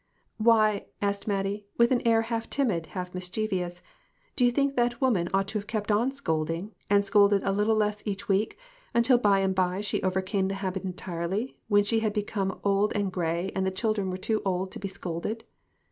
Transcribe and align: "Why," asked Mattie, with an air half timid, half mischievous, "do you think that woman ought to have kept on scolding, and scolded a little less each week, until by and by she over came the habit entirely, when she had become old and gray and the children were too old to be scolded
"Why," 0.39 0.87
asked 0.99 1.27
Mattie, 1.27 1.67
with 1.77 1.91
an 1.91 2.01
air 2.07 2.23
half 2.23 2.49
timid, 2.49 2.87
half 2.97 3.13
mischievous, 3.13 3.83
"do 4.35 4.43
you 4.43 4.49
think 4.51 4.73
that 4.75 4.99
woman 4.99 5.29
ought 5.31 5.47
to 5.49 5.59
have 5.59 5.67
kept 5.67 5.91
on 5.91 6.11
scolding, 6.11 6.73
and 6.89 7.05
scolded 7.05 7.43
a 7.43 7.51
little 7.51 7.75
less 7.75 8.01
each 8.03 8.27
week, 8.27 8.57
until 8.95 9.19
by 9.19 9.41
and 9.41 9.53
by 9.53 9.79
she 9.81 10.01
over 10.01 10.23
came 10.23 10.47
the 10.47 10.55
habit 10.55 10.85
entirely, 10.85 11.55
when 11.67 11.83
she 11.83 11.99
had 11.99 12.13
become 12.13 12.59
old 12.63 12.93
and 12.95 13.11
gray 13.11 13.51
and 13.55 13.63
the 13.63 13.69
children 13.69 14.09
were 14.09 14.17
too 14.17 14.41
old 14.43 14.71
to 14.71 14.79
be 14.79 14.87
scolded 14.87 15.43